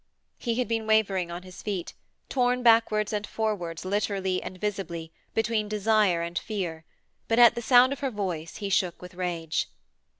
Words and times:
He 0.39 0.55
had 0.55 0.67
been 0.67 0.87
wavering 0.87 1.29
on 1.29 1.43
his 1.43 1.61
feet, 1.61 1.93
torn 2.27 2.63
backwards 2.63 3.13
and 3.13 3.27
forwards 3.27 3.85
literally 3.85 4.41
and 4.41 4.57
visibly, 4.57 5.13
between 5.35 5.69
desire 5.69 6.23
and 6.23 6.39
fear, 6.39 6.85
but 7.27 7.37
at 7.37 7.53
the 7.53 7.61
sound 7.61 7.93
of 7.93 7.99
her 7.99 8.09
voice 8.09 8.55
he 8.55 8.69
shook 8.69 8.99
with 8.99 9.13
rage. 9.13 9.69